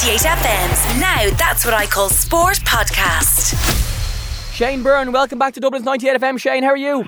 98 0.00 0.20
FM's 0.20 1.00
Now 1.00 1.28
That's 1.38 1.64
What 1.64 1.74
I 1.74 1.84
Call 1.84 2.08
Sport 2.08 2.58
podcast. 2.58 3.52
Shane 4.54 4.80
Byrne, 4.80 5.10
welcome 5.10 5.40
back 5.40 5.54
to 5.54 5.60
Dublin's 5.60 5.84
98 5.84 6.20
FM. 6.20 6.38
Shane, 6.38 6.62
how 6.62 6.68
are 6.68 6.76
you? 6.76 7.04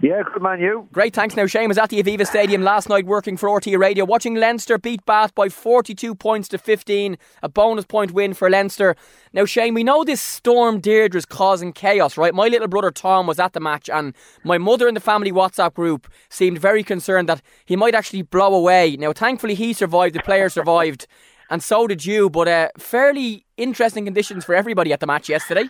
Yeah, 0.00 0.22
good 0.32 0.40
man, 0.40 0.60
you. 0.60 0.88
Great, 0.92 1.12
thanks. 1.12 1.34
Now, 1.34 1.46
Shane 1.46 1.68
was 1.68 1.76
at 1.76 1.90
the 1.90 2.00
Aviva 2.00 2.24
Stadium 2.24 2.62
last 2.62 2.88
night 2.88 3.04
working 3.04 3.36
for 3.36 3.48
RTÉ 3.48 3.76
Radio, 3.76 4.04
watching 4.04 4.36
Leinster 4.36 4.78
beat 4.78 5.04
Bath 5.04 5.34
by 5.34 5.48
42 5.48 6.14
points 6.14 6.48
to 6.48 6.58
15, 6.58 7.18
a 7.42 7.48
bonus 7.48 7.84
point 7.84 8.12
win 8.12 8.32
for 8.32 8.48
Leinster. 8.48 8.94
Now, 9.32 9.44
Shane, 9.44 9.74
we 9.74 9.82
know 9.82 10.04
this 10.04 10.22
storm 10.22 10.80
Deirdre 10.80 11.18
is 11.18 11.26
causing 11.26 11.72
chaos, 11.72 12.16
right? 12.16 12.34
My 12.34 12.46
little 12.46 12.68
brother 12.68 12.92
Tom 12.92 13.26
was 13.26 13.40
at 13.40 13.54
the 13.54 13.60
match, 13.60 13.90
and 13.90 14.14
my 14.44 14.56
mother 14.56 14.86
in 14.86 14.94
the 14.94 15.00
family 15.00 15.32
WhatsApp 15.32 15.74
group 15.74 16.06
seemed 16.28 16.58
very 16.58 16.84
concerned 16.84 17.28
that 17.28 17.42
he 17.66 17.74
might 17.76 17.94
actually 17.94 18.22
blow 18.22 18.54
away. 18.54 18.96
Now, 18.96 19.12
thankfully, 19.12 19.54
he 19.54 19.72
survived, 19.72 20.14
the 20.14 20.22
player 20.22 20.48
survived, 20.48 21.08
and 21.50 21.62
so 21.62 21.86
did 21.86 22.04
you, 22.06 22.30
but 22.30 22.48
uh, 22.48 22.68
fairly 22.78 23.44
interesting 23.56 24.04
conditions 24.04 24.44
for 24.44 24.54
everybody 24.54 24.92
at 24.92 25.00
the 25.00 25.06
match 25.06 25.28
yesterday. 25.28 25.68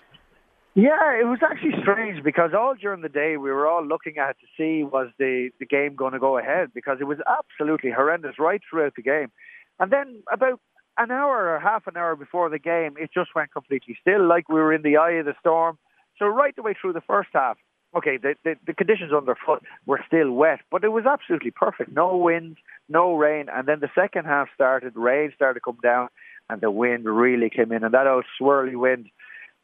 Yeah, 0.74 1.18
it 1.20 1.26
was 1.26 1.40
actually 1.42 1.74
strange 1.82 2.22
because 2.22 2.52
all 2.56 2.74
during 2.74 3.00
the 3.00 3.08
day 3.08 3.36
we 3.36 3.50
were 3.50 3.66
all 3.66 3.84
looking 3.84 4.18
at 4.18 4.36
to 4.38 4.46
see 4.56 4.84
was 4.84 5.08
the, 5.18 5.50
the 5.58 5.66
game 5.66 5.96
going 5.96 6.12
to 6.12 6.20
go 6.20 6.38
ahead 6.38 6.68
because 6.72 6.98
it 7.00 7.04
was 7.04 7.18
absolutely 7.28 7.90
horrendous 7.90 8.38
right 8.38 8.60
throughout 8.70 8.94
the 8.94 9.02
game. 9.02 9.32
And 9.80 9.90
then 9.90 10.22
about 10.32 10.60
an 10.96 11.10
hour 11.10 11.54
or 11.54 11.58
half 11.58 11.86
an 11.88 11.96
hour 11.96 12.14
before 12.14 12.50
the 12.50 12.58
game, 12.58 12.94
it 12.98 13.10
just 13.12 13.30
went 13.34 13.52
completely 13.52 13.96
still, 14.00 14.26
like 14.28 14.48
we 14.48 14.60
were 14.60 14.72
in 14.72 14.82
the 14.82 14.96
eye 14.96 15.12
of 15.12 15.26
the 15.26 15.34
storm. 15.40 15.76
So 16.18 16.26
right 16.26 16.54
the 16.54 16.62
way 16.62 16.74
through 16.80 16.92
the 16.92 17.00
first 17.00 17.30
half, 17.32 17.56
okay, 17.96 18.16
the, 18.16 18.34
the, 18.44 18.54
the 18.66 18.74
conditions 18.74 19.12
underfoot 19.12 19.62
were 19.86 20.00
still 20.06 20.30
wet, 20.30 20.60
but 20.70 20.84
it 20.84 20.88
was 20.88 21.04
absolutely 21.04 21.50
perfect. 21.50 21.90
No 21.92 22.16
wind, 22.16 22.58
no 22.90 23.14
rain. 23.14 23.46
And 23.52 23.66
then 23.66 23.80
the 23.80 23.90
second 23.94 24.26
half 24.26 24.48
started, 24.54 24.92
rain 24.96 25.32
started 25.34 25.60
to 25.60 25.60
come 25.60 25.78
down, 25.82 26.08
and 26.48 26.60
the 26.60 26.70
wind 26.70 27.04
really 27.04 27.48
came 27.48 27.72
in. 27.72 27.84
And 27.84 27.94
that 27.94 28.06
old 28.06 28.24
swirly 28.40 28.76
wind 28.76 29.08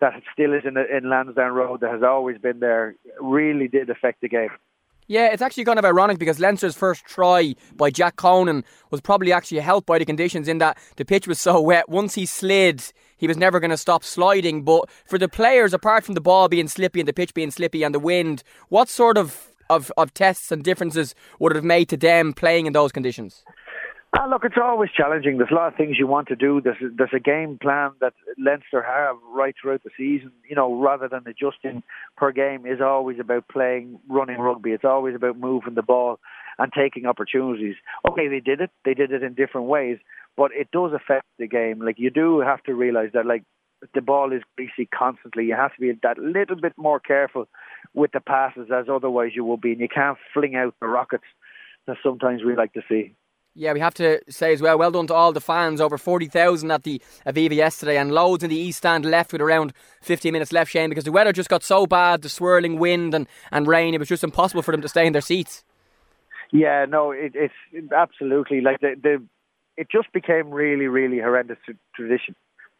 that 0.00 0.14
still 0.32 0.54
is 0.54 0.62
in, 0.64 0.76
in 0.76 1.10
Lansdowne 1.10 1.52
Road 1.52 1.80
that 1.80 1.90
has 1.90 2.02
always 2.02 2.38
been 2.38 2.60
there 2.60 2.94
really 3.20 3.68
did 3.68 3.90
affect 3.90 4.20
the 4.20 4.28
game. 4.28 4.50
Yeah, 5.08 5.32
it's 5.32 5.42
actually 5.42 5.64
kind 5.64 5.78
of 5.78 5.84
ironic 5.84 6.18
because 6.18 6.40
Leinster's 6.40 6.74
first 6.74 7.04
try 7.04 7.54
by 7.76 7.90
Jack 7.90 8.16
Conan 8.16 8.64
was 8.90 9.00
probably 9.00 9.32
actually 9.32 9.60
helped 9.60 9.86
by 9.86 9.98
the 9.98 10.04
conditions 10.04 10.48
in 10.48 10.58
that 10.58 10.78
the 10.96 11.04
pitch 11.04 11.28
was 11.28 11.40
so 11.40 11.60
wet. 11.60 11.88
Once 11.88 12.16
he 12.16 12.26
slid, 12.26 12.82
he 13.16 13.28
was 13.28 13.36
never 13.36 13.60
going 13.60 13.70
to 13.70 13.76
stop 13.76 14.02
sliding. 14.02 14.62
But 14.62 14.90
for 15.06 15.16
the 15.16 15.28
players, 15.28 15.72
apart 15.72 16.04
from 16.04 16.14
the 16.14 16.20
ball 16.20 16.48
being 16.48 16.66
slippy 16.66 16.98
and 16.98 17.08
the 17.08 17.12
pitch 17.12 17.34
being 17.34 17.52
slippy 17.52 17.84
and 17.84 17.94
the 17.94 18.00
wind, 18.00 18.42
what 18.68 18.88
sort 18.88 19.16
of, 19.16 19.54
of, 19.70 19.92
of 19.96 20.14
tests 20.14 20.52
and 20.52 20.62
differences 20.62 21.14
would 21.38 21.54
have 21.54 21.64
made 21.64 21.88
to 21.90 21.96
them 21.96 22.32
playing 22.32 22.66
in 22.66 22.72
those 22.72 22.92
conditions? 22.92 23.44
Ah, 24.18 24.26
look, 24.26 24.44
it's 24.44 24.56
always 24.62 24.90
challenging. 24.96 25.36
There's 25.36 25.50
a 25.50 25.54
lot 25.54 25.68
of 25.68 25.76
things 25.76 25.98
you 25.98 26.06
want 26.06 26.28
to 26.28 26.36
do. 26.36 26.60
There's 26.62 26.78
there's 26.96 27.10
a 27.14 27.20
game 27.20 27.58
plan 27.60 27.90
that 28.00 28.14
Leinster 28.38 28.82
have 28.82 29.16
right 29.34 29.54
throughout 29.60 29.82
the 29.82 29.90
season. 29.96 30.32
You 30.48 30.56
know, 30.56 30.80
rather 30.80 31.06
than 31.06 31.24
adjusting 31.26 31.82
per 32.16 32.32
game, 32.32 32.64
is 32.66 32.80
always 32.80 33.18
about 33.20 33.48
playing 33.48 33.98
running 34.08 34.38
rugby. 34.38 34.70
It's 34.70 34.84
always 34.84 35.14
about 35.14 35.38
moving 35.38 35.74
the 35.74 35.82
ball 35.82 36.18
and 36.58 36.72
taking 36.72 37.04
opportunities. 37.04 37.74
Okay, 38.08 38.28
they 38.28 38.40
did 38.40 38.60
it. 38.60 38.70
They 38.86 38.94
did 38.94 39.12
it 39.12 39.22
in 39.22 39.34
different 39.34 39.66
ways, 39.66 39.98
but 40.34 40.50
it 40.54 40.70
does 40.70 40.92
affect 40.94 41.26
the 41.38 41.46
game. 41.46 41.80
Like 41.80 41.98
you 41.98 42.08
do 42.08 42.40
have 42.40 42.62
to 42.64 42.74
realize 42.74 43.10
that, 43.12 43.26
like 43.26 43.42
the 43.94 44.00
ball 44.00 44.32
is 44.32 44.42
greasy 44.56 44.88
constantly. 44.92 45.44
You 45.44 45.54
have 45.54 45.74
to 45.74 45.80
be 45.80 45.92
that 46.02 46.18
little 46.18 46.56
bit 46.56 46.72
more 46.76 47.00
careful 47.00 47.48
with 47.94 48.12
the 48.12 48.20
passes, 48.20 48.68
as 48.72 48.86
otherwise 48.90 49.32
you 49.34 49.44
will 49.44 49.56
be, 49.56 49.72
and 49.72 49.80
you 49.80 49.88
can't 49.88 50.18
fling 50.32 50.56
out 50.56 50.74
the 50.80 50.86
rockets 50.86 51.24
that 51.86 51.96
sometimes 52.02 52.42
we 52.44 52.56
like 52.56 52.72
to 52.74 52.82
see. 52.88 53.14
Yeah, 53.58 53.72
we 53.72 53.80
have 53.80 53.94
to 53.94 54.20
say 54.28 54.52
as 54.52 54.60
well, 54.60 54.76
well 54.76 54.90
done 54.90 55.06
to 55.06 55.14
all 55.14 55.32
the 55.32 55.40
fans. 55.40 55.80
Over 55.80 55.96
40,000 55.96 56.70
at 56.70 56.82
the 56.82 57.00
Aviva 57.26 57.54
yesterday, 57.54 57.96
and 57.96 58.12
loads 58.12 58.44
in 58.44 58.50
the 58.50 58.56
East 58.56 58.78
Stand 58.78 59.06
left 59.06 59.32
with 59.32 59.40
around 59.40 59.72
15 60.02 60.30
minutes 60.30 60.52
left, 60.52 60.70
Shane, 60.70 60.90
because 60.90 61.04
the 61.04 61.12
weather 61.12 61.32
just 61.32 61.48
got 61.48 61.62
so 61.62 61.86
bad 61.86 62.20
the 62.20 62.28
swirling 62.28 62.78
wind 62.78 63.14
and, 63.14 63.26
and 63.50 63.66
rain, 63.66 63.94
it 63.94 63.98
was 63.98 64.08
just 64.08 64.22
impossible 64.22 64.60
for 64.60 64.72
them 64.72 64.82
to 64.82 64.88
stay 64.88 65.06
in 65.06 65.14
their 65.14 65.22
seats. 65.22 65.64
Yeah, 66.52 66.84
no, 66.86 67.12
it, 67.12 67.32
it's 67.34 67.54
absolutely 67.96 68.60
like 68.60 68.80
the, 68.80 68.94
the 69.02 69.22
it 69.76 69.88
just 69.90 70.12
became 70.12 70.50
really, 70.50 70.86
really 70.86 71.18
horrendous 71.18 71.58
tradition, 71.94 72.34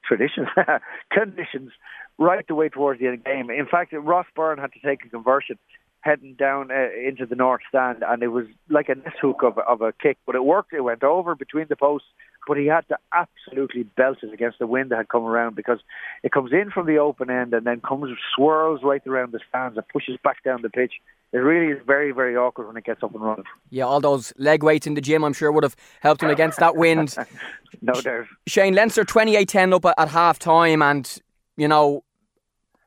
traditions, 0.06 0.48
conditions 1.10 1.72
right 2.18 2.46
the 2.46 2.54
way 2.54 2.68
towards 2.68 3.00
the 3.00 3.06
end 3.06 3.18
of 3.18 3.24
the 3.24 3.30
game. 3.30 3.50
In 3.50 3.66
fact, 3.66 3.92
Ross 3.92 4.26
Byrne 4.34 4.58
had 4.58 4.72
to 4.72 4.80
take 4.80 5.04
a 5.04 5.08
conversion 5.08 5.58
heading 6.06 6.34
down 6.34 6.70
uh, 6.70 6.88
into 7.06 7.26
the 7.26 7.34
north 7.34 7.62
stand, 7.68 8.04
and 8.06 8.22
it 8.22 8.28
was 8.28 8.46
like 8.70 8.88
a 8.88 8.94
nest 8.94 9.16
hook 9.20 9.42
of, 9.42 9.58
of 9.58 9.80
a 9.82 9.92
kick, 9.92 10.18
but 10.24 10.36
it 10.36 10.44
worked. 10.44 10.72
It 10.72 10.82
went 10.82 11.02
over 11.02 11.34
between 11.34 11.66
the 11.68 11.74
posts, 11.74 12.06
but 12.46 12.56
he 12.56 12.66
had 12.66 12.86
to 12.88 12.96
absolutely 13.12 13.82
belt 13.82 14.18
it 14.22 14.32
against 14.32 14.60
the 14.60 14.68
wind 14.68 14.90
that 14.90 14.98
had 14.98 15.08
come 15.08 15.24
around 15.24 15.56
because 15.56 15.80
it 16.22 16.30
comes 16.30 16.52
in 16.52 16.70
from 16.70 16.86
the 16.86 16.98
open 16.98 17.28
end 17.28 17.52
and 17.52 17.66
then 17.66 17.80
comes 17.80 18.16
swirls 18.34 18.80
right 18.84 19.04
around 19.06 19.32
the 19.32 19.40
stands 19.48 19.76
and 19.76 19.88
pushes 19.88 20.16
back 20.22 20.44
down 20.44 20.62
the 20.62 20.70
pitch. 20.70 20.92
It 21.32 21.38
really 21.38 21.72
is 21.72 21.82
very, 21.84 22.12
very 22.12 22.36
awkward 22.36 22.68
when 22.68 22.76
it 22.76 22.84
gets 22.84 23.02
up 23.02 23.12
and 23.12 23.22
running. 23.22 23.44
Yeah, 23.70 23.84
all 23.84 24.00
those 24.00 24.32
leg 24.38 24.62
weights 24.62 24.86
in 24.86 24.94
the 24.94 25.00
gym, 25.00 25.24
I'm 25.24 25.32
sure, 25.32 25.50
would 25.50 25.64
have 25.64 25.76
helped 26.00 26.22
him 26.22 26.30
against 26.30 26.60
that 26.60 26.76
wind. 26.76 27.16
no 27.82 27.94
doubt. 28.00 28.26
Shane 28.46 28.74
Leinster 28.74 29.04
28 29.04 29.48
10 29.48 29.72
up 29.72 29.84
at, 29.84 29.94
at 29.98 30.08
half 30.08 30.38
time, 30.38 30.82
and, 30.82 31.20
you 31.56 31.66
know, 31.66 32.04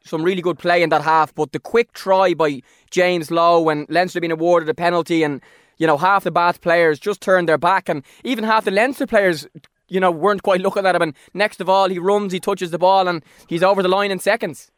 some 0.10 0.24
really 0.24 0.42
good 0.42 0.60
play 0.60 0.84
in 0.84 0.90
that 0.90 1.02
half, 1.02 1.34
but 1.34 1.52
the 1.52 1.60
quick 1.60 1.94
try 1.94 2.34
by 2.34 2.62
James 2.90 3.32
Lowe 3.32 3.62
when 3.62 3.86
Leinster 3.90 4.20
being 4.20 4.32
awarded 4.32 4.68
a 4.70 4.74
penalty 4.74 5.24
and 5.24 5.42
you 5.78 5.88
know 5.88 5.98
half 5.98 6.24
the 6.24 6.32
Bath 6.32 6.62
players 6.62 7.00
just 7.00 7.22
turned 7.22 7.48
their 7.48 7.58
back 7.58 7.88
and 7.88 8.04
even 8.24 8.44
half 8.44 8.66
the 8.66 8.72
Leinster 8.72 9.08
players 9.08 9.48
you 9.88 10.00
know 10.00 10.12
weren't 10.12 10.44
quite 10.44 10.62
looking 10.62 10.86
at 10.86 10.96
him 10.96 11.02
and 11.02 11.14
next 11.34 11.62
of 11.62 11.70
all 11.70 11.90
he 11.90 12.00
runs 12.00 12.34
he 12.34 12.40
touches 12.40 12.72
the 12.72 12.78
ball 12.78 13.08
and 13.08 13.24
he's 13.48 13.64
over 13.64 13.82
the 13.82 13.90
line 13.90 14.12
in 14.12 14.20
seconds. 14.20 14.72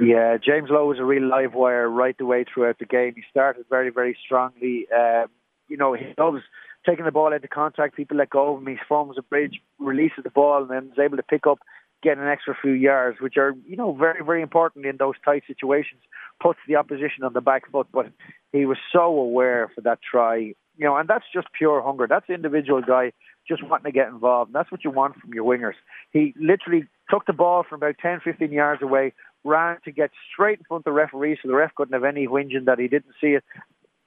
Yeah, 0.00 0.36
James 0.38 0.70
Lowe 0.70 0.88
was 0.88 0.98
a 0.98 1.04
real 1.04 1.28
live 1.28 1.54
wire 1.54 1.88
right 1.88 2.18
the 2.18 2.26
way 2.26 2.44
throughout 2.44 2.80
the 2.80 2.84
game. 2.84 3.14
He 3.14 3.22
started 3.30 3.64
very 3.70 3.90
very 3.90 4.16
strongly. 4.24 4.86
Um, 4.90 5.26
you 5.68 5.76
know 5.76 5.94
he 5.94 6.12
loves 6.18 6.42
taking 6.84 7.04
the 7.04 7.12
ball 7.12 7.32
into 7.32 7.48
contact. 7.48 7.96
People 7.96 8.16
let 8.16 8.30
go 8.30 8.54
of 8.54 8.60
him. 8.60 8.66
He 8.66 8.76
forms 8.88 9.16
a 9.18 9.22
bridge, 9.22 9.60
releases 9.78 10.24
the 10.24 10.30
ball, 10.30 10.62
and 10.62 10.70
then 10.70 10.90
is 10.92 10.98
able 10.98 11.16
to 11.16 11.22
pick 11.22 11.46
up 11.46 11.60
get 12.04 12.18
an 12.18 12.28
extra 12.28 12.54
few 12.60 12.72
yards, 12.72 13.18
which 13.20 13.36
are, 13.36 13.54
you 13.66 13.76
know, 13.76 13.92
very, 13.94 14.22
very 14.24 14.42
important 14.42 14.86
in 14.86 14.98
those 14.98 15.14
tight 15.24 15.42
situations, 15.46 16.00
puts 16.40 16.58
the 16.68 16.76
opposition 16.76 17.24
on 17.24 17.32
the 17.32 17.40
back 17.40 17.70
foot. 17.72 17.88
But 17.92 18.06
he 18.52 18.66
was 18.66 18.78
so 18.92 19.04
aware 19.04 19.70
for 19.74 19.80
that 19.80 19.98
try, 20.08 20.36
you 20.36 20.84
know, 20.84 20.96
and 20.96 21.08
that's 21.08 21.24
just 21.32 21.48
pure 21.56 21.82
hunger. 21.82 22.06
That's 22.08 22.28
individual 22.28 22.82
guy 22.82 23.12
just 23.48 23.62
wanting 23.62 23.90
to 23.90 23.92
get 23.92 24.08
involved. 24.08 24.50
And 24.50 24.54
that's 24.54 24.70
what 24.70 24.84
you 24.84 24.90
want 24.90 25.16
from 25.16 25.34
your 25.34 25.44
wingers. 25.44 25.74
He 26.12 26.34
literally 26.40 26.86
took 27.10 27.26
the 27.26 27.32
ball 27.32 27.64
from 27.68 27.76
about 27.76 27.96
10, 28.00 28.20
15 28.24 28.52
yards 28.52 28.82
away, 28.82 29.12
ran 29.44 29.78
to 29.84 29.92
get 29.92 30.10
straight 30.32 30.58
in 30.58 30.64
front 30.64 30.82
of 30.82 30.84
the 30.84 30.92
referee 30.92 31.38
so 31.42 31.48
the 31.48 31.54
ref 31.54 31.74
couldn't 31.74 31.94
have 31.94 32.04
any 32.04 32.26
whinging 32.26 32.66
that 32.66 32.78
he 32.78 32.88
didn't 32.88 33.14
see 33.20 33.28
it. 33.28 33.44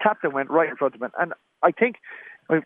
Tapped 0.02 0.24
and 0.24 0.34
went 0.34 0.50
right 0.50 0.70
in 0.70 0.76
front 0.76 0.96
of 0.96 1.02
him. 1.02 1.12
And 1.20 1.34
I 1.64 1.72
think 1.72 1.96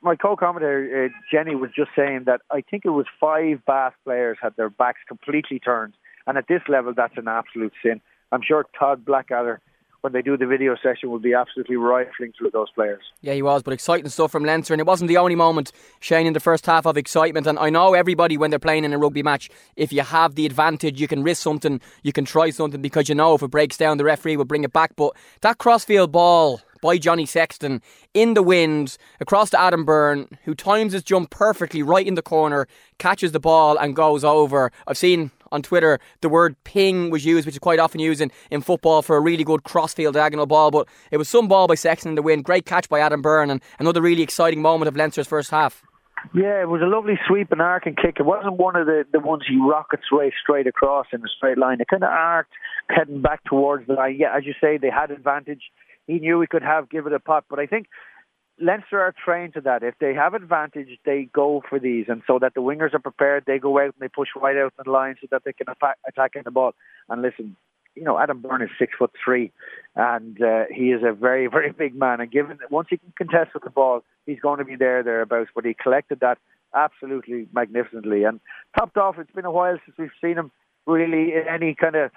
my 0.02 0.16
co-commentator 0.16 1.06
uh, 1.06 1.18
Jenny 1.32 1.56
was 1.56 1.72
just 1.76 1.92
saying 1.96 2.24
that 2.26 2.42
I 2.52 2.62
think 2.62 2.86
it 2.86 2.90
was 2.90 3.06
five 3.20 3.66
Bath 3.66 3.94
players 4.04 4.38
had 4.42 4.56
their 4.56 4.70
backs 4.70 5.00
completely 5.08 5.60
turned, 5.60 5.94
and 6.28 6.38
at 6.38 6.48
this 6.48 6.62
level, 6.68 6.94
that's 6.96 7.18
an 7.18 7.28
absolute 7.28 7.74
sin. 7.84 8.02
I'm 8.32 8.42
sure 8.42 8.66
Todd 8.78 9.04
Blackadder, 9.04 9.60
when 10.02 10.14
they 10.14 10.22
do 10.22 10.38
the 10.38 10.48
video 10.48 10.76
session, 10.82 11.10
will 11.10 11.20
be 11.20 11.34
absolutely 11.34 11.76
rifling 11.76 12.34
through 12.38 12.52
those 12.52 12.70
players. 12.72 13.02
Yeah, 13.22 13.34
he 13.34 13.42
was, 13.42 13.62
but 13.62 13.74
exciting 13.74 14.10
stuff 14.10 14.32
from 14.32 14.46
Leinster, 14.46 14.74
and 14.74 14.80
it 14.80 14.88
wasn't 14.88 15.10
the 15.10 15.18
only 15.18 15.36
moment, 15.36 15.72
Shane, 16.00 16.28
in 16.28 16.34
the 16.34 16.40
first 16.40 16.66
half 16.66 16.86
of 16.86 16.98
excitement. 16.98 17.48
And 17.48 17.60
I 17.60 17.70
know 17.70 17.94
everybody 17.94 18.38
when 18.38 18.50
they're 18.50 18.60
playing 18.60 18.86
in 18.86 18.94
a 18.94 18.98
rugby 18.98 19.24
match, 19.24 19.50
if 19.76 19.92
you 19.92 20.02
have 20.02 20.36
the 20.36 20.46
advantage, 20.46 21.02
you 21.02 21.08
can 21.08 21.24
risk 21.24 21.42
something, 21.42 21.82
you 22.04 22.14
can 22.14 22.26
try 22.26 22.52
something 22.52 22.82
because 22.82 23.10
you 23.10 23.16
know 23.16 23.36
if 23.36 23.44
it 23.44 23.52
breaks 23.52 23.78
down, 23.78 23.98
the 23.98 24.06
referee 24.06 24.38
will 24.38 24.46
bring 24.46 24.64
it 24.64 24.74
back. 24.74 24.96
But 24.96 25.16
that 25.42 25.58
crossfield 25.58 26.12
ball 26.12 26.62
by 26.82 26.98
Johnny 26.98 27.26
Sexton 27.26 27.82
in 28.14 28.34
the 28.34 28.44
wind 28.44 28.98
across 29.20 29.50
to 29.52 29.60
Adam 29.60 29.86
Byrne, 29.86 30.28
who 30.44 30.56
times 30.56 30.94
his 30.94 31.04
jump 31.04 31.30
perfectly 31.30 31.84
right 31.84 32.06
in 32.06 32.16
the 32.16 32.22
corner, 32.22 32.68
catches 32.98 33.32
the 33.32 33.40
ball 33.40 33.78
and 33.78 33.96
goes 33.96 34.24
over. 34.24 34.72
I've 34.88 34.98
seen 34.98 35.32
on 35.52 35.62
Twitter 35.62 36.00
the 36.22 36.30
word 36.30 36.56
ping 36.64 37.10
was 37.10 37.26
used, 37.26 37.46
which 37.46 37.56
is 37.56 37.60
quite 37.60 37.80
often 37.80 38.00
used 38.00 38.22
in, 38.22 38.32
in 38.50 38.62
football 38.62 39.02
for 39.02 39.16
a 39.16 39.22
really 39.22 39.44
good 39.44 39.64
crossfield 39.64 40.16
diagonal 40.16 40.46
ball, 40.46 40.72
but 40.72 40.88
it 41.12 41.18
was 41.18 41.30
some 41.30 41.48
ball 41.48 41.68
by 41.68 41.76
Sexton 41.76 42.10
in 42.10 42.16
the 42.16 42.22
wind. 42.22 42.44
Great 42.44 42.66
catch 42.66 42.90
by 42.90 43.00
Adam 43.00 43.22
Byrne 43.22 43.50
and 43.50 43.62
another 43.80 44.02
really 44.02 44.24
exciting 44.24 44.62
moment 44.62 44.88
of 44.88 44.96
Leinster's 44.96 45.28
first 45.28 45.52
half. 45.52 45.84
Yeah, 46.34 46.62
it 46.62 46.70
was 46.70 46.82
a 46.82 46.86
lovely 46.86 47.20
sweep 47.28 47.52
and 47.52 47.62
arc 47.62 47.88
and 47.88 47.98
kick. 47.98 48.18
It 48.20 48.24
wasn't 48.24 48.58
one 48.58 48.76
of 48.76 48.86
the, 48.86 49.06
the 49.12 49.20
ones 49.20 49.42
he 49.50 49.58
rockets 49.58 50.04
right 50.12 50.32
straight 50.42 50.68
across 50.68 51.08
in 51.12 51.20
a 51.22 51.28
straight 51.36 51.58
line. 51.58 51.82
It 51.82 51.88
kind 51.88 52.04
of 52.04 52.10
arced, 52.10 52.52
heading 52.90 53.22
back 53.22 53.44
towards 53.44 53.88
the 53.88 53.94
line. 53.94 54.18
Yeah, 54.20 54.36
as 54.36 54.46
you 54.46 54.54
say, 54.62 54.78
they 54.78 54.92
had 54.92 55.10
advantage 55.10 55.64
he 56.12 56.20
knew 56.20 56.42
he 56.42 56.48
could 56.48 56.64
have 56.64 56.90
give 56.90 57.08
it 57.08 57.14
a 57.14 57.20
pot. 57.20 57.46
But 57.50 57.60
I 57.60 57.66
think 57.66 57.88
Leinster 58.60 59.00
are 59.00 59.14
trained 59.14 59.54
to 59.54 59.62
that. 59.62 59.84
If 59.84 59.96
they 60.00 60.14
have 60.14 60.34
advantage, 60.34 61.00
they 61.06 61.30
go 61.34 61.64
for 61.68 61.80
these, 61.80 62.06
and 62.10 62.22
so 62.28 62.40
that 62.40 62.54
the 62.54 62.62
wingers 62.62 62.94
are 62.94 63.00
prepared, 63.00 63.46
they 63.48 63.60
go 63.60 63.80
out 63.80 63.96
and 63.96 64.00
they 64.00 64.08
push 64.08 64.30
right 64.36 64.58
out 64.58 64.74
in 64.78 64.84
the 64.86 64.92
line 64.92 65.16
so 65.22 65.28
that 65.32 65.44
they 65.46 65.54
can 65.54 65.68
attack 66.08 66.36
in 66.36 66.42
the 66.44 66.52
ball. 66.52 66.74
And 67.10 67.22
listen, 67.22 67.56
you 67.96 68.04
know, 68.04 68.20
Adam 68.20 68.42
Byrne 68.42 68.62
is 68.62 68.70
six 68.78 68.94
foot 68.98 69.12
three, 69.24 69.52
and 69.96 70.42
uh, 70.42 70.66
he 70.70 70.92
is 70.92 71.02
a 71.04 71.14
very, 71.14 71.48
very 71.58 71.72
big 71.72 71.96
man. 71.96 72.22
And 72.22 72.32
given 72.32 72.58
that 72.60 72.72
once 72.72 72.88
he 72.90 72.98
can 72.98 73.14
contest 73.18 73.54
with 73.54 73.64
the 73.64 73.70
ball, 73.70 74.04
he's 74.26 74.40
going 74.40 74.60
to 74.60 74.66
be 74.66 74.76
there 74.76 75.04
thereabouts. 75.04 75.52
But 75.56 75.66
he 75.66 75.74
collected 75.74 76.20
that 76.20 76.38
absolutely 76.76 77.48
magnificently. 77.54 78.24
And 78.24 78.40
topped 78.78 78.98
off, 78.98 79.18
it's 79.18 79.32
been 79.32 79.46
a 79.46 79.52
while 79.52 79.78
since 79.86 79.98
we've 79.98 80.10
seen 80.22 80.38
him 80.38 80.52
really 80.86 81.34
in 81.34 81.44
any 81.50 81.76
kind 81.76 81.96
of 81.96 82.12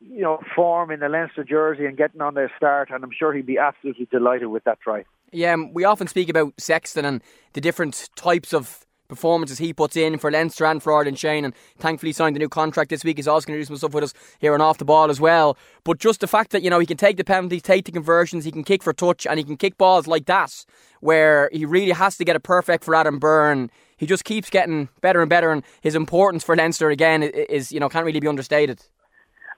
you 0.00 0.22
know 0.22 0.40
form 0.54 0.90
in 0.90 1.00
the 1.00 1.08
Leinster 1.08 1.44
jersey 1.44 1.86
and 1.86 1.96
getting 1.96 2.20
on 2.20 2.34
their 2.34 2.52
start. 2.56 2.90
And 2.90 3.02
I'm 3.02 3.10
sure 3.16 3.32
he'd 3.32 3.46
be 3.46 3.58
absolutely 3.58 4.06
delighted 4.10 4.48
with 4.48 4.64
that 4.64 4.80
try. 4.80 5.04
Yeah, 5.32 5.54
um, 5.54 5.72
we 5.72 5.84
often 5.84 6.06
speak 6.06 6.28
about 6.28 6.54
Sexton 6.58 7.04
and 7.04 7.22
the 7.54 7.60
different 7.60 8.10
types 8.16 8.52
of 8.52 8.86
performances 9.08 9.58
he 9.58 9.72
puts 9.72 9.96
in 9.96 10.18
for 10.18 10.30
Leinster 10.30 10.66
and 10.66 10.82
for 10.82 10.92
Ireland 10.92 11.18
Shane, 11.18 11.44
and 11.44 11.54
thankfully 11.78 12.12
signed 12.12 12.36
a 12.36 12.38
new 12.38 12.48
contract 12.48 12.90
this 12.90 13.04
week. 13.04 13.18
He's 13.18 13.28
also 13.28 13.46
going 13.46 13.56
to 13.56 13.60
do 13.60 13.66
some 13.66 13.76
stuff 13.76 13.94
with 13.94 14.04
us 14.04 14.14
here 14.38 14.52
and 14.54 14.62
off 14.62 14.78
the 14.78 14.84
ball 14.84 15.10
as 15.10 15.20
well. 15.20 15.56
But 15.84 15.98
just 15.98 16.20
the 16.20 16.26
fact 16.26 16.50
that 16.50 16.62
you 16.62 16.70
know 16.70 16.78
he 16.78 16.86
can 16.86 16.96
take 16.96 17.16
the 17.16 17.24
penalties, 17.24 17.62
take 17.62 17.84
the 17.84 17.92
conversions, 17.92 18.44
he 18.44 18.52
can 18.52 18.64
kick 18.64 18.82
for 18.82 18.92
touch, 18.92 19.26
and 19.26 19.38
he 19.38 19.44
can 19.44 19.56
kick 19.56 19.78
balls 19.78 20.06
like 20.06 20.26
that, 20.26 20.64
where 21.00 21.50
he 21.52 21.64
really 21.64 21.92
has 21.92 22.16
to 22.18 22.24
get 22.24 22.36
it 22.36 22.42
perfect 22.42 22.84
for 22.84 22.94
Adam 22.94 23.18
Byrne. 23.18 23.70
He 23.96 24.06
just 24.06 24.24
keeps 24.24 24.50
getting 24.50 24.88
better 25.00 25.22
and 25.22 25.30
better, 25.30 25.50
and 25.50 25.62
his 25.80 25.94
importance 25.94 26.44
for 26.44 26.56
Leinster 26.56 26.90
again 26.90 27.22
is 27.22 27.72
you 27.72 27.80
know 27.80 27.88
can't 27.88 28.06
really 28.06 28.20
be 28.20 28.28
understated. 28.28 28.84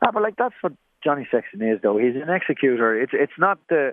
Ah, 0.02 0.10
but 0.12 0.22
like 0.22 0.36
that's 0.36 0.54
what 0.60 0.72
Johnny 1.02 1.26
Sexton 1.30 1.62
is, 1.62 1.80
though. 1.82 1.98
He's 1.98 2.16
an 2.16 2.30
executor. 2.30 3.00
It's 3.00 3.12
it's 3.14 3.38
not 3.38 3.58
the 3.68 3.92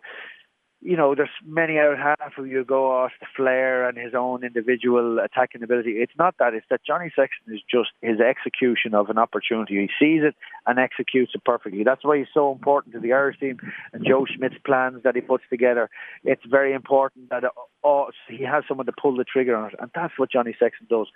you 0.85 0.95
know, 0.95 1.15
there's 1.15 1.29
many 1.43 1.79
out 1.79 1.97
half 1.97 2.37
of 2.37 2.45
you 2.45 2.63
go 2.63 2.91
off 2.91 3.11
the 3.19 3.25
flair 3.35 3.89
and 3.89 3.97
his 3.97 4.13
own 4.13 4.43
individual 4.43 5.17
attacking 5.17 5.63
ability. 5.63 5.93
It's 5.93 6.13
not 6.15 6.35
that. 6.37 6.53
It's 6.53 6.67
that 6.69 6.81
Johnny 6.85 7.11
Sexton 7.15 7.55
is 7.55 7.61
just 7.69 7.89
his 8.03 8.19
execution 8.19 8.93
of 8.93 9.09
an 9.09 9.17
opportunity. 9.17 9.75
He 9.75 9.89
sees 9.99 10.21
it 10.23 10.35
and 10.67 10.77
executes 10.77 11.31
it 11.33 11.43
perfectly. 11.43 11.83
That's 11.83 12.03
why 12.03 12.19
he's 12.19 12.27
so 12.31 12.51
important 12.51 12.93
to 12.93 12.99
the 12.99 13.13
Irish 13.13 13.39
team 13.39 13.57
and 13.93 14.05
Joe 14.05 14.27
Schmidt's 14.29 14.57
plans 14.63 15.01
that 15.03 15.15
he 15.15 15.21
puts 15.21 15.43
together. 15.49 15.89
It's 16.23 16.45
very 16.45 16.73
important 16.73 17.31
that 17.31 17.45
oh, 17.83 18.09
he 18.29 18.43
has 18.43 18.63
someone 18.67 18.85
to 18.85 18.93
pull 18.93 19.17
the 19.17 19.23
trigger 19.23 19.55
on 19.55 19.69
it, 19.69 19.75
and 19.79 19.89
that's 19.95 20.13
what 20.17 20.31
Johnny 20.31 20.55
Sexton 20.59 20.85
does. 20.87 21.07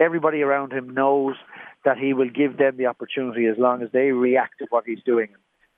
Everybody 0.00 0.42
around 0.42 0.72
him 0.72 0.92
knows 0.92 1.36
that 1.84 1.98
he 1.98 2.12
will 2.12 2.30
give 2.30 2.56
them 2.56 2.76
the 2.76 2.86
opportunity 2.86 3.46
as 3.46 3.56
long 3.58 3.82
as 3.82 3.90
they 3.92 4.10
react 4.12 4.58
to 4.58 4.66
what 4.70 4.84
he's 4.86 5.02
doing 5.04 5.28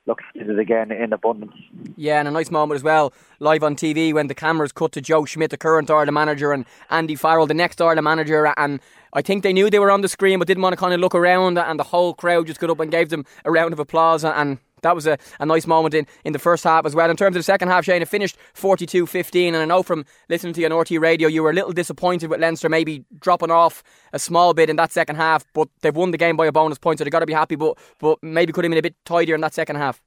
look 0.07 0.21
at 0.41 0.49
it 0.49 0.59
again 0.59 0.93
in 0.93 1.13
abundance. 1.13 1.55
Yeah, 1.97 2.21
and 2.21 2.29
a 2.29 2.31
nice 2.31 2.51
moment 2.51 2.77
as 2.77 2.85
well, 2.85 3.13
live 3.41 3.63
on 3.63 3.77
TV 3.77 4.13
when 4.13 4.29
the 4.29 4.35
cameras 4.35 4.73
cut 4.73 4.93
to 4.93 5.01
Joe 5.01 5.25
Schmidt, 5.25 5.51
the 5.51 5.57
current 5.57 5.91
Ireland 5.91 6.15
manager, 6.15 6.53
and 6.53 6.65
Andy 6.91 7.17
Farrell, 7.17 7.47
the 7.47 7.55
next 7.55 7.81
Ireland 7.81 8.05
manager, 8.05 8.53
and 8.57 8.81
I 9.13 9.23
think 9.23 9.43
they 9.43 9.53
knew 9.53 9.69
they 9.69 9.79
were 9.79 9.91
on 9.91 10.03
the 10.03 10.09
screen 10.09 10.39
but 10.39 10.49
didn't 10.49 10.63
want 10.63 10.73
to 10.73 10.77
kind 10.77 10.95
of 10.95 11.01
look 11.01 11.15
around, 11.15 11.59
and 11.59 11.79
the 11.79 11.85
whole 11.85 12.15
crowd 12.15 12.47
just 12.47 12.61
got 12.61 12.71
up 12.71 12.81
and 12.81 12.91
gave 12.91 13.09
them 13.09 13.25
a 13.45 13.51
round 13.51 13.73
of 13.73 13.79
applause, 13.79 14.25
and 14.25 14.59
that 14.83 14.95
was 14.95 15.07
a, 15.07 15.19
a 15.41 15.47
nice 15.47 15.67
moment 15.67 15.95
in, 15.95 16.07
in 16.25 16.33
the 16.33 16.39
first 16.39 16.65
half 16.65 16.85
as 16.85 16.95
well. 16.95 17.09
In 17.11 17.17
terms 17.17 17.35
of 17.35 17.41
the 17.41 17.45
second 17.45 17.69
half, 17.69 17.85
Shane, 17.85 18.03
it 18.03 18.09
finished 18.09 18.37
42 18.55 19.07
15. 19.07 19.55
And 19.55 19.63
I 19.63 19.65
know 19.65 19.83
from 19.83 20.05
listening 20.29 20.53
to 20.55 20.61
you 20.61 20.67
on 20.67 20.73
RTÉ 20.73 21.01
radio, 21.01 21.29
you 21.29 21.43
were 21.43 21.51
a 21.51 21.55
little 21.55 21.73
disappointed 21.73 22.29
with 22.29 22.41
Leinster 22.41 22.69
maybe 22.69 23.05
dropping 23.19 23.51
off 23.51 23.83
a 24.13 24.19
small 24.19 24.55
bit 24.55 24.69
in 24.69 24.77
that 24.77 24.93
second 24.93 25.17
half, 25.17 25.45
but 25.55 25.69
they've 25.81 25.95
won 25.95 26.11
the 26.11 26.19
game 26.19 26.37
by 26.37 26.47
a 26.47 26.53
bonus 26.53 26.79
point, 26.79 26.99
so 26.99 27.05
they've 27.05 27.13
got 27.13 27.21
to 27.21 27.27
be 27.27 27.33
happy, 27.33 27.57
but, 27.57 27.79
but 27.99 28.19
maybe 28.23 28.53
could 28.53 28.65
have 28.65 28.71
been 28.71 28.79
a 28.79 28.83
bit 28.83 28.97
tidier 29.05 29.35
in 29.35 29.41
that 29.41 29.55
second 29.55 29.77
half. 29.77 30.03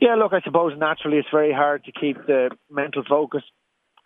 Yeah, 0.00 0.14
look, 0.16 0.32
I 0.32 0.40
suppose 0.42 0.72
naturally 0.76 1.18
it's 1.18 1.28
very 1.32 1.52
hard 1.52 1.84
to 1.84 1.92
keep 1.92 2.16
the 2.26 2.50
mental 2.70 3.02
focus 3.08 3.42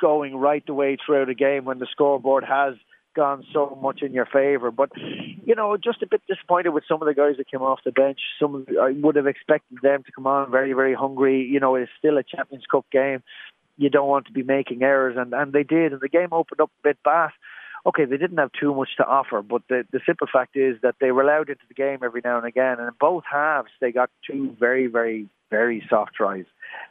going 0.01 0.37
right 0.37 0.65
the 0.67 0.75
way 0.75 0.97
throughout 1.05 1.29
a 1.29 1.35
game 1.35 1.65
when 1.65 1.79
the 1.79 1.87
scoreboard 1.91 2.45
has 2.45 2.75
gone 3.15 3.45
so 3.53 3.79
much 3.81 4.03
in 4.03 4.13
your 4.13 4.27
favour. 4.27 4.71
But 4.71 4.91
you 4.97 5.55
know, 5.55 5.77
just 5.77 6.03
a 6.03 6.07
bit 6.07 6.23
disappointed 6.29 6.71
with 6.71 6.85
some 6.89 7.03
of 7.03 7.07
the 7.07 7.15
guys 7.15 7.37
that 7.39 7.51
came 7.51 7.63
off 7.63 7.81
the 7.85 7.93
bench. 7.93 8.21
Some 8.39 8.67
I 8.81 8.93
would 8.93 9.17
have 9.17 9.27
expected 9.27 9.79
them 9.83 10.03
to 10.05 10.13
come 10.13 10.27
on 10.27 10.51
very, 10.51 10.73
very 10.73 10.95
hungry. 10.95 11.43
You 11.45 11.61
know, 11.61 11.75
it's 11.75 11.91
still 11.99 12.19
a 12.19 12.23
Champions 12.23 12.65
Cup 12.71 12.87
game. 12.91 13.23
You 13.77 13.91
don't 13.91 14.09
want 14.09 14.27
to 14.27 14.33
be 14.33 14.43
making 14.43 14.83
errors, 14.83 15.17
and 15.19 15.33
and 15.33 15.53
they 15.53 15.63
did, 15.63 15.93
and 15.93 16.01
the 16.01 16.09
game 16.09 16.29
opened 16.33 16.61
up 16.61 16.71
a 16.81 16.89
bit 16.89 16.99
fast. 17.05 17.35
Okay, 17.87 18.05
they 18.05 18.19
didn't 18.19 18.37
have 18.37 18.51
too 18.53 18.75
much 18.75 18.91
to 18.99 19.07
offer, 19.07 19.43
but 19.43 19.63
the 19.69 19.85
the 19.91 20.01
simple 20.05 20.27
fact 20.31 20.57
is 20.57 20.77
that 20.83 20.97
they 21.01 21.13
were 21.13 21.23
allowed 21.23 21.49
into 21.49 21.65
the 21.69 21.75
game 21.75 22.01
every 22.03 22.21
now 22.23 22.37
and 22.37 22.47
again, 22.47 22.79
and 22.79 22.89
in 22.89 22.95
both 23.01 23.25
halves 23.31 23.71
they 23.81 23.91
got 23.91 24.11
two 24.27 24.55
very, 24.61 24.87
very 24.87 25.29
very 25.51 25.85
soft 25.89 26.15
tries. 26.15 26.45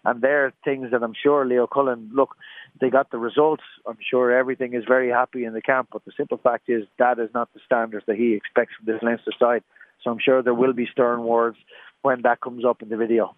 And 0.05 0.21
they're 0.21 0.53
things 0.63 0.91
that 0.91 1.03
I'm 1.03 1.13
sure 1.21 1.45
Leo 1.45 1.67
Cullen, 1.67 2.09
look, 2.13 2.35
they 2.79 2.89
got 2.89 3.11
the 3.11 3.17
results. 3.17 3.63
I'm 3.87 3.97
sure 4.09 4.31
everything 4.31 4.73
is 4.73 4.83
very 4.87 5.09
happy 5.09 5.43
in 5.43 5.53
the 5.53 5.61
camp, 5.61 5.89
but 5.91 6.05
the 6.05 6.11
simple 6.15 6.37
fact 6.37 6.69
is 6.69 6.85
that 6.97 7.19
is 7.19 7.29
not 7.33 7.53
the 7.53 7.59
standards 7.65 8.05
that 8.07 8.15
he 8.15 8.33
expects 8.33 8.73
from 8.77 8.91
this 8.91 9.01
Leinster 9.01 9.31
side. 9.37 9.63
So 10.03 10.11
I'm 10.11 10.19
sure 10.19 10.41
there 10.41 10.53
will 10.53 10.73
be 10.73 10.87
stern 10.91 11.23
words 11.23 11.57
when 12.01 12.21
that 12.21 12.39
comes 12.39 12.63
up 12.63 12.81
in 12.81 12.89
the 12.89 12.95
video. 12.95 13.35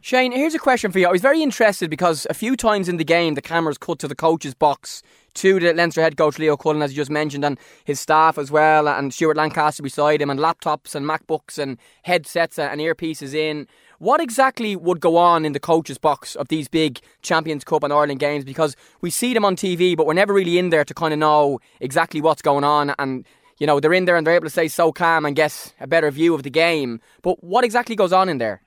Shane, 0.00 0.30
here's 0.30 0.54
a 0.54 0.58
question 0.60 0.92
for 0.92 1.00
you. 1.00 1.08
I 1.08 1.10
was 1.10 1.20
very 1.20 1.42
interested 1.42 1.90
because 1.90 2.26
a 2.30 2.34
few 2.34 2.56
times 2.56 2.88
in 2.88 2.96
the 2.96 3.04
game 3.04 3.34
the 3.34 3.42
cameras 3.42 3.78
cut 3.78 3.98
to 4.00 4.08
the 4.08 4.14
coach's 4.14 4.54
box 4.54 5.02
to 5.34 5.58
the 5.58 5.74
Leinster 5.74 6.00
head 6.00 6.16
coach 6.16 6.38
Leo 6.38 6.56
Cullen, 6.56 6.82
as 6.82 6.92
you 6.92 6.96
just 6.96 7.10
mentioned, 7.10 7.44
and 7.44 7.58
his 7.84 7.98
staff 7.98 8.38
as 8.38 8.50
well, 8.50 8.88
and 8.88 9.12
Stuart 9.12 9.36
Lancaster 9.36 9.82
beside 9.82 10.22
him, 10.22 10.30
and 10.30 10.38
laptops 10.38 10.94
and 10.94 11.04
MacBooks 11.04 11.58
and 11.58 11.78
headsets 12.02 12.58
and 12.58 12.80
earpieces 12.80 13.34
in. 13.34 13.66
What 13.98 14.20
exactly 14.20 14.76
would 14.76 15.00
go 15.00 15.16
on 15.16 15.44
in 15.44 15.52
the 15.52 15.60
coach's 15.60 15.98
box 15.98 16.34
of 16.34 16.48
these 16.48 16.68
big 16.68 17.00
Champions 17.22 17.64
Cup 17.64 17.82
and 17.82 17.92
Ireland 17.92 18.20
games? 18.20 18.44
Because 18.44 18.76
we 19.00 19.10
see 19.10 19.32
them 19.32 19.44
on 19.44 19.56
TV, 19.56 19.96
but 19.96 20.06
we're 20.06 20.12
never 20.12 20.34
really 20.34 20.58
in 20.58 20.70
there 20.70 20.84
to 20.84 20.94
kind 20.94 21.12
of 21.12 21.18
know 21.18 21.60
exactly 21.80 22.20
what's 22.20 22.42
going 22.42 22.64
on 22.64 22.94
and 22.98 23.26
you 23.58 23.66
know, 23.66 23.80
they're 23.80 23.92
in 23.92 24.04
there 24.04 24.16
and 24.16 24.26
they're 24.26 24.34
able 24.34 24.46
to 24.46 24.50
stay 24.50 24.68
so 24.68 24.92
calm 24.92 25.24
and 25.24 25.34
get 25.34 25.72
a 25.80 25.86
better 25.86 26.10
view 26.10 26.34
of 26.34 26.42
the 26.42 26.50
game. 26.50 27.00
But 27.22 27.42
what 27.42 27.64
exactly 27.64 27.96
goes 27.96 28.12
on 28.12 28.28
in 28.28 28.38
there? 28.38 28.60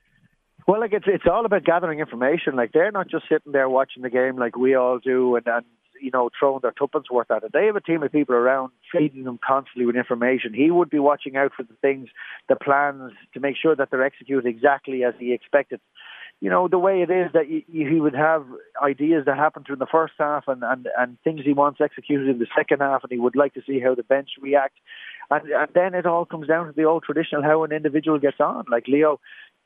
Well, 0.68 0.80
like 0.80 0.94
it's 0.94 1.06
it's 1.08 1.24
all 1.32 1.46
about 1.46 1.64
gathering 1.64 2.00
information. 2.00 2.56
Like 2.56 2.72
they're 2.74 2.92
not 2.92 3.10
just 3.10 3.26
sitting 3.30 3.52
there 3.52 3.70
watching 3.70 4.04
the 4.04 4.10
game 4.10 4.38
like 4.38 4.56
we 4.56 4.76
all 4.76 5.00
do, 5.00 5.36
and 5.36 5.48
and 5.48 5.66
you 6.02 6.12
know 6.12 6.30
throwing 6.38 6.60
their 6.62 6.72
tuppence 6.72 7.10
worth 7.12 7.32
at 7.32 7.44
it. 7.44 7.52
They 7.54 7.66
have 7.66 7.76
a 7.76 7.82
team 7.82 8.04
of 8.04 8.12
people 8.12 8.36
around 8.36 8.72
feeding 8.92 9.24
them 9.24 9.40
constantly 9.46 9.86
with 9.86 9.96
information. 9.96 10.54
He 10.54 10.72
would 10.72 10.90
be 10.90 11.00
watching 11.00 11.36
out 11.36 11.52
for 11.56 11.64
the 11.64 11.76
things, 11.82 12.10
the 12.48 12.56
plans, 12.56 13.14
to 13.34 13.40
make 13.40 13.56
sure 13.58 13.76
that 13.76 13.90
they're 13.92 14.04
executed 14.04 14.48
exactly 14.48 15.04
as 15.04 15.14
he 15.20 15.34
expected 15.34 15.80
you 16.42 16.50
know, 16.50 16.68
the 16.68 16.80
way 16.80 17.02
it 17.02 17.10
is 17.10 17.32
that 17.34 17.48
he, 17.48 17.66
he 17.68 18.00
would 18.00 18.16
have 18.16 18.46
ideas 18.82 19.26
that 19.26 19.36
happened 19.36 19.66
through 19.66 19.76
the 19.76 19.86
first 19.86 20.14
half 20.18 20.46
and, 20.48 20.64
and, 20.64 20.88
and 20.98 21.18
things 21.22 21.42
he 21.44 21.54
wants 21.54 21.82
executed 21.82 22.30
in 22.30 22.40
the 22.40 22.48
second 22.56 22.80
half, 22.80 23.04
and 23.04 23.12
he 23.12 23.20
would 23.20 23.36
like 23.36 23.54
to 23.56 23.62
see 23.68 23.80
how 23.80 23.94
the 23.94 24.04
bench 24.04 24.30
react. 24.40 24.76
And, 25.30 25.50
and 25.50 25.70
then 25.76 25.94
it 25.94 26.06
all 26.06 26.26
comes 26.26 26.48
down 26.48 26.68
to 26.68 26.72
the 26.72 26.86
old 26.86 27.04
traditional 27.04 27.44
how 27.44 27.64
an 27.64 27.74
individual 27.74 28.20
gets 28.20 28.40
on. 28.40 28.66
Like 28.72 28.88
Leo 28.88 29.20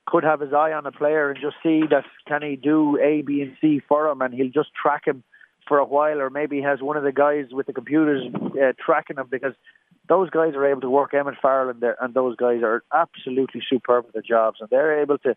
could 0.07 0.24
have 0.24 0.39
his 0.39 0.51
eye 0.51 0.74
on 0.74 0.88
a 0.88 0.91
player 0.91 1.30
and 1.30 1.39
just 1.39 1.57
see 1.62 1.81
that 1.89 2.06
can 2.27 2.41
he 2.41 2.56
do 2.56 2.97
A, 3.00 3.21
B, 3.21 3.41
and 3.41 3.56
C 3.62 3.80
for 3.88 4.07
him, 4.07 4.21
and 4.21 4.33
he'll 4.33 4.50
just 4.50 4.69
track 4.74 5.03
him 5.06 5.24
for 5.68 5.77
a 5.77 5.86
while, 5.86 6.19
or 6.19 6.30
maybe 6.30 6.62
has 6.62 6.81
one 6.81 6.98
of 6.98 7.04
the 7.04 7.12
guys 7.12 7.45
with 7.51 7.68
the 7.68 7.74
computers 7.74 8.24
uh, 8.36 8.74
tracking 8.83 9.15
them 9.15 9.27
because 9.30 9.54
those 10.10 10.30
guys 10.30 10.54
are 10.56 10.65
able 10.65 10.81
to 10.81 10.89
work. 10.89 11.13
Emmett 11.13 11.36
Farrell 11.42 11.69
and, 11.69 11.83
and 12.02 12.14
those 12.14 12.35
guys 12.35 12.61
are 12.61 12.83
absolutely 12.94 13.61
superb 13.69 14.06
at 14.07 14.14
their 14.14 14.21
jobs, 14.21 14.57
and 14.59 14.69
they're 14.69 15.02
able 15.02 15.18
to 15.19 15.35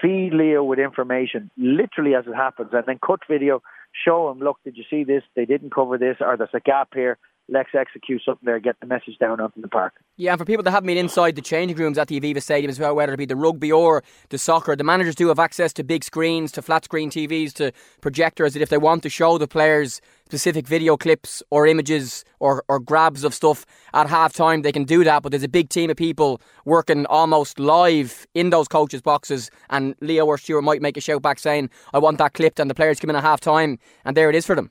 feed 0.00 0.32
Leo 0.32 0.62
with 0.62 0.78
information 0.78 1.50
literally 1.56 2.14
as 2.14 2.26
it 2.26 2.34
happens, 2.34 2.70
and 2.72 2.84
then 2.86 2.98
cut 3.04 3.20
video, 3.28 3.62
show 3.92 4.30
him, 4.30 4.38
look, 4.38 4.58
did 4.64 4.76
you 4.76 4.84
see 4.88 5.04
this? 5.04 5.22
They 5.34 5.44
didn't 5.44 5.74
cover 5.74 5.98
this, 5.98 6.16
or 6.20 6.36
there's 6.36 6.50
a 6.54 6.60
gap 6.60 6.90
here 6.94 7.18
let's 7.48 7.70
execute 7.74 8.22
something 8.24 8.44
there, 8.44 8.58
get 8.58 8.76
the 8.80 8.86
message 8.86 9.18
down 9.18 9.40
onto 9.40 9.60
the 9.60 9.68
park. 9.68 9.94
Yeah, 10.16 10.32
and 10.32 10.38
for 10.38 10.44
people 10.44 10.62
that 10.62 10.70
haven't 10.70 10.86
been 10.86 10.96
inside 10.96 11.36
the 11.36 11.42
changing 11.42 11.76
rooms 11.76 11.98
at 11.98 12.08
the 12.08 12.18
Aviva 12.18 12.42
Stadium 12.42 12.70
as 12.70 12.80
well, 12.80 12.94
whether 12.94 13.12
it 13.12 13.16
be 13.16 13.26
the 13.26 13.36
rugby 13.36 13.70
or 13.70 14.02
the 14.30 14.38
soccer, 14.38 14.74
the 14.76 14.84
managers 14.84 15.14
do 15.14 15.28
have 15.28 15.38
access 15.38 15.72
to 15.74 15.84
big 15.84 16.04
screens, 16.04 16.52
to 16.52 16.62
flat 16.62 16.84
screen 16.84 17.10
TVs, 17.10 17.52
to 17.54 17.72
projectors 18.00 18.54
that 18.54 18.62
if 18.62 18.70
they 18.70 18.78
want 18.78 19.02
to 19.02 19.10
show 19.10 19.36
the 19.38 19.48
players 19.48 20.00
specific 20.24 20.66
video 20.66 20.96
clips 20.96 21.42
or 21.50 21.66
images 21.66 22.24
or, 22.40 22.64
or 22.68 22.80
grabs 22.80 23.24
of 23.24 23.34
stuff 23.34 23.66
at 23.92 24.08
half 24.08 24.32
time, 24.32 24.62
they 24.62 24.72
can 24.72 24.84
do 24.84 25.04
that. 25.04 25.22
But 25.22 25.30
there's 25.30 25.42
a 25.42 25.48
big 25.48 25.68
team 25.68 25.90
of 25.90 25.96
people 25.96 26.40
working 26.64 27.04
almost 27.06 27.58
live 27.58 28.26
in 28.34 28.50
those 28.50 28.66
coaches' 28.66 29.02
boxes. 29.02 29.50
And 29.70 29.94
Leo 30.00 30.24
or 30.24 30.38
Stuart 30.38 30.62
might 30.62 30.80
make 30.80 30.96
a 30.96 31.00
shout 31.00 31.22
back 31.22 31.38
saying, 31.38 31.70
I 31.92 31.98
want 31.98 32.18
that 32.18 32.32
clipped, 32.32 32.58
and 32.58 32.70
the 32.70 32.74
players 32.74 33.00
come 33.00 33.10
in 33.10 33.16
at 33.16 33.22
half 33.22 33.40
time, 33.40 33.78
and 34.04 34.16
there 34.16 34.30
it 34.30 34.34
is 34.34 34.46
for 34.46 34.56
them. 34.56 34.70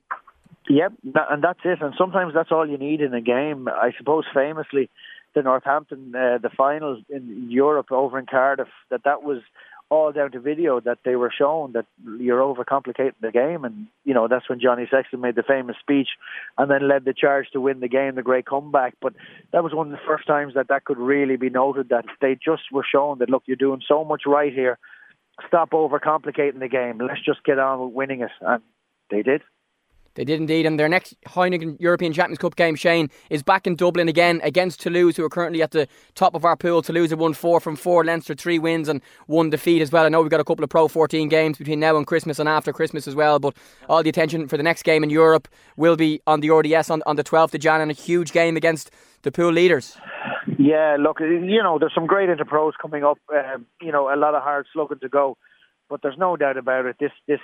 Yep, 0.70 0.94
and 1.04 1.44
that's 1.44 1.60
it. 1.66 1.82
And 1.82 1.94
sometimes 1.98 2.34
that's 2.34 2.52
all 2.52 2.68
you 2.68 2.78
need 2.78 3.02
in 3.02 3.14
a 3.14 3.22
game. 3.22 3.68
I 3.68 3.92
suppose 3.98 4.24
famously, 4.34 4.90
the 5.36 5.42
Northampton, 5.42 6.14
uh, 6.16 6.38
the 6.38 6.50
final 6.56 7.02
in 7.10 7.48
Europe 7.50 7.92
over 7.92 8.18
in 8.18 8.26
Cardiff, 8.26 8.70
that 8.90 9.04
that 9.04 9.24
was 9.24 9.42
all 9.90 10.12
down 10.12 10.32
to 10.32 10.40
video 10.40 10.80
that 10.80 11.00
they 11.04 11.16
were 11.16 11.32
shown 11.36 11.74
that 11.74 11.86
you're 12.20 12.40
overcomplicating 12.40 13.14
the 13.22 13.32
game, 13.32 13.66
and 13.66 13.88
you 14.06 14.14
know 14.14 14.28
that's 14.28 14.50
when 14.50 14.60
Johnny 14.60 14.88
Sexton 14.90 15.22
made 15.22 15.36
the 15.36 15.44
famous 15.44 15.76
speech, 15.80 16.10
and 16.58 16.72
then 16.72 16.88
led 16.88 17.06
the 17.06 17.14
charge 17.14 17.48
to 17.52 17.62
win 17.62 17.80
the 17.80 17.88
game, 17.88 18.16
the 18.16 18.24
great 18.24 18.46
comeback. 18.46 18.96
But 19.02 19.14
that 19.52 19.64
was 19.64 19.74
one 19.74 19.88
of 19.88 19.92
the 19.92 20.08
first 20.08 20.26
times 20.26 20.54
that 20.56 20.70
that 20.70 20.86
could 20.86 20.98
really 20.98 21.36
be 21.36 21.50
noted 21.50 21.90
that 21.90 22.06
they 22.22 22.36
just 22.36 22.72
were 22.72 22.86
shown 22.90 23.20
that 23.20 23.30
look, 23.30 23.44
you're 23.46 23.58
doing 23.58 23.82
so 23.88 24.04
much 24.04 24.24
right 24.26 24.54
here. 24.54 24.78
Stop 25.48 25.72
overcomplicating 25.72 26.60
the 26.60 26.70
game. 26.70 27.00
Let's 27.00 27.24
just 27.24 27.44
get 27.44 27.60
on 27.60 27.80
with 27.80 27.94
winning 27.94 28.22
it, 28.22 28.32
and 28.42 28.64
they 29.10 29.24
did. 29.24 29.42
They 30.16 30.24
did 30.24 30.40
indeed, 30.40 30.66
and 30.66 30.80
their 30.80 30.90
next 30.90 31.16
Heineken 31.28 31.80
European 31.80 32.14
Champions 32.14 32.38
Cup 32.38 32.56
game, 32.56 32.76
Shane, 32.76 33.10
is 33.30 33.42
back 33.42 33.66
in 33.66 33.76
Dublin 33.76 34.08
again 34.08 34.40
against 34.44 34.80
Toulouse, 34.80 35.18
who 35.18 35.24
are 35.24 35.30
currently 35.30 35.62
at 35.62 35.72
the 35.72 35.88
top 36.16 36.36
of 36.36 36.46
our 36.46 36.56
pool. 36.56 36.82
Toulouse 36.82 37.10
have 37.10 37.20
won 37.20 37.34
four 37.34 37.60
from 37.60 37.76
four, 37.76 38.04
Leinster 38.04 38.36
three 38.36 38.60
wins 38.60 38.88
and 38.88 39.02
one 39.28 39.50
defeat 39.50 39.82
as 39.82 39.92
well. 39.92 40.06
I 40.06 40.10
know 40.10 40.22
we've 40.22 40.30
got 40.30 40.40
a 40.40 40.46
couple 40.46 40.64
of 40.64 40.70
Pro 40.70 40.88
14 40.88 41.30
games 41.30 41.58
between 41.58 41.80
now 41.80 41.98
and 41.98 42.06
Christmas 42.06 42.40
and 42.40 42.48
after 42.48 42.72
Christmas 42.72 43.08
as 43.08 43.16
well, 43.16 43.40
but 43.40 43.56
all 43.90 44.04
the 44.04 44.10
attention 44.10 44.48
for 44.48 44.58
the 44.58 44.64
next 44.64 44.84
game 44.84 45.04
in 45.04 45.10
Europe 45.10 45.48
will 45.78 45.96
be 45.96 46.22
on 46.28 46.42
the 46.42 46.50
RDS 46.52 46.90
on, 46.90 47.02
on 47.06 47.16
the 47.16 47.24
12th 47.24 47.56
of 47.56 47.62
Jan 47.62 47.82
and 47.82 47.92
a 47.92 47.96
huge 47.96 48.32
game 48.32 48.56
against 48.56 48.92
the 49.24 49.32
pool 49.32 49.52
leaders. 49.52 49.98
Yeah, 50.60 50.98
look, 51.00 51.20
you 51.20 51.64
know, 51.64 51.80
there's 51.80 51.94
some 51.96 52.06
great 52.06 52.30
interpros 52.30 52.74
coming 52.82 53.04
up. 53.04 53.18
Um, 53.34 53.66
you 53.82 53.92
know, 53.92 54.14
a 54.14 54.18
lot 54.18 54.36
of 54.36 54.44
hard 54.44 54.68
slugging 54.74 55.00
to 55.00 55.10
go, 55.10 55.38
but 55.90 56.02
there's 56.02 56.18
no 56.18 56.38
doubt 56.38 56.58
about 56.58 56.86
it. 56.86 56.98
This 57.00 57.12
this 57.28 57.40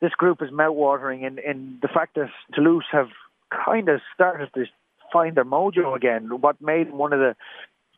this 0.00 0.12
group 0.12 0.42
is 0.42 0.50
mouthwatering 0.50 1.26
in, 1.26 1.38
in 1.38 1.78
the 1.80 1.88
fact 1.88 2.14
that 2.16 2.28
Toulouse 2.54 2.84
have 2.92 3.08
kind 3.50 3.88
of 3.88 4.00
started 4.14 4.50
to 4.54 4.66
find 5.12 5.36
their 5.36 5.44
mojo 5.44 5.96
again. 5.96 6.40
What 6.40 6.60
made 6.60 6.92
one 6.92 7.12
of 7.12 7.20
the 7.20 7.34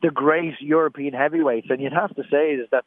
the 0.00 0.10
great 0.10 0.54
European 0.60 1.12
heavyweights, 1.12 1.66
and 1.70 1.80
you'd 1.80 1.92
have 1.92 2.14
to 2.14 2.22
say 2.30 2.52
is 2.52 2.68
that 2.70 2.84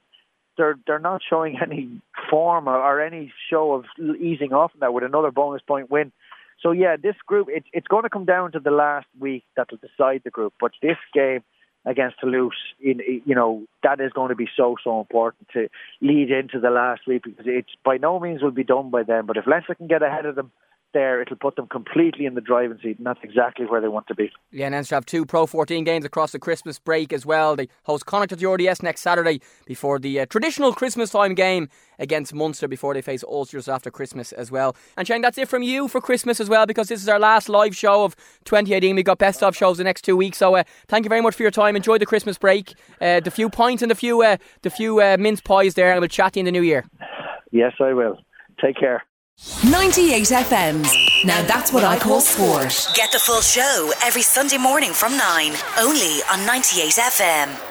they're 0.58 0.78
they're 0.88 1.00
not 1.00 1.22
showing 1.28 1.60
any 1.62 1.90
form 2.30 2.68
or, 2.68 2.78
or 2.78 3.02
any 3.02 3.34
show 3.50 3.74
of 3.74 3.86
easing 4.20 4.54
off 4.54 4.72
that 4.80 4.94
with 4.94 5.04
another 5.04 5.32
bonus 5.32 5.62
point 5.62 5.90
win. 5.90 6.12
So 6.62 6.72
yeah, 6.72 6.96
this 7.02 7.16
group 7.26 7.48
it's 7.50 7.68
it's 7.74 7.88
going 7.88 8.04
to 8.04 8.10
come 8.10 8.26
down 8.26 8.52
to 8.54 8.60
the 8.60 8.72
last 8.72 9.08
week 9.20 9.44
that'll 9.56 9.78
decide 9.78 10.22
the 10.24 10.30
group. 10.30 10.54
But 10.60 10.72
this 10.82 10.98
game 11.14 11.44
against 11.86 12.20
Toulouse, 12.20 12.54
in 12.80 13.00
you 13.26 13.36
know 13.36 13.64
that 13.84 14.00
is 14.00 14.12
going 14.14 14.30
to 14.30 14.36
be 14.36 14.48
so 14.56 14.76
so 14.84 15.00
important 15.00 15.48
to 15.54 15.68
lead 16.02 16.30
into 16.32 16.60
the 16.60 16.70
last 16.70 17.02
week 17.08 17.24
because 17.24 17.46
it's 17.48 17.72
by 17.84 17.98
no 17.98 18.20
means 18.20 18.42
will 18.42 18.52
be 18.52 18.64
done 18.64 18.90
by 18.90 19.04
them. 19.04 19.26
But 19.26 19.38
if 19.38 19.48
Leinster 19.48 19.76
can 19.76 19.88
get 19.88 20.04
ahead 20.04 20.26
of 20.26 20.36
them 20.36 20.52
there, 20.94 21.22
it'll 21.22 21.38
put 21.38 21.56
them 21.56 21.68
completely 21.68 22.26
in 22.26 22.36
the 22.36 22.42
driving 22.42 22.78
seat, 22.82 22.98
and 22.98 23.06
that's 23.06 23.20
exactly 23.24 23.66
where 23.66 23.82
they 23.82 23.88
want 23.88 24.08
to 24.08 24.16
be. 24.16 24.32
Yeah, 24.52 24.66
and 24.66 24.74
Leinster 24.74 24.96
have 24.96 25.06
two 25.06 25.26
Pro 25.26 25.46
14 25.46 25.84
games 25.84 26.06
across 26.06 26.32
the 26.32 26.40
Christmas 26.40 26.80
break 26.80 27.14
as 27.14 27.26
well. 27.26 27.56
They 27.56 27.70
host 27.84 28.06
Connacht 28.06 28.32
at 28.32 28.40
the 28.40 28.50
RDS 28.50 28.84
next 28.84 29.02
Saturday 29.02 29.42
before 29.66 30.00
the 30.00 30.20
uh, 30.20 30.26
traditional 30.26 30.74
Christmas 30.74 31.12
time 31.12 31.36
game 31.36 31.70
against 32.00 32.34
Munster 32.34 32.68
before 32.68 32.94
they 32.94 33.02
face 33.02 33.24
Ulsters 33.24 33.68
after 33.68 33.92
Christmas 33.92 34.32
as 34.32 34.52
well. 34.52 34.76
And 34.98 35.08
Shane, 35.08 35.22
that's 35.22 35.38
it 35.38 35.48
from 35.48 35.64
you 35.64 35.88
for 35.88 36.02
Christmas 36.02 36.40
as 36.40 36.50
well 36.50 36.66
because 36.66 36.88
this 36.88 37.02
is 37.02 37.10
our 37.10 37.20
last 37.20 37.50
live 37.50 37.76
show 37.76 38.04
of 38.04 38.16
2018. 38.46 38.96
We've 38.96 39.06
got 39.06 39.20
best 39.20 39.44
of 39.44 39.56
shows 39.56 39.78
the 39.78 39.84
next 39.84 40.02
two 40.04 40.18
weeks, 40.18 40.38
so 40.38 40.56
uh, 40.56 40.64
thank 40.88 41.06
you 41.06 41.10
very 41.10 41.22
much 41.22 41.36
for 41.36 41.44
your 41.44 41.52
time. 41.52 41.76
Enjoy 41.76 41.98
the 41.98 42.06
Christmas 42.06 42.38
break, 42.38 42.74
uh, 43.00 43.20
the 43.20 43.32
few 43.32 43.50
points 43.50 43.82
and 43.82 43.92
the 43.92 43.96
few 43.96 44.24
uh, 44.24 44.38
the 44.64 44.70
few 44.70 45.00
uh, 45.02 45.18
mince 45.20 45.42
pies 45.42 45.76
there, 45.76 45.92
and 45.92 46.00
we'll 46.00 46.08
chat 46.08 46.34
to 46.34 46.40
you 46.40 46.42
in 46.42 46.46
the 46.46 46.52
new 46.52 46.64
year. 46.64 46.86
Yes, 47.52 47.74
I 47.80 47.94
will. 47.94 48.18
Take 48.62 48.78
care. 48.78 49.04
98 49.46 50.24
FM's. 50.24 51.26
Now 51.26 51.42
that's 51.44 51.74
what 51.74 51.84
I 51.84 51.98
call 51.98 52.22
sport. 52.22 52.88
Get 52.94 53.12
the 53.12 53.20
full 53.20 53.42
show 53.42 53.92
every 54.04 54.22
Sunday 54.22 54.58
morning 54.58 54.94
from 54.94 55.18
9, 55.18 55.54
only 55.80 56.22
on 56.32 56.46
98 56.46 56.94
FM. 56.94 57.71